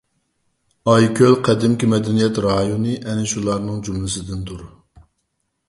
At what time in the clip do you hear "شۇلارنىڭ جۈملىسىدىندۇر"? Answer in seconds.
3.35-4.67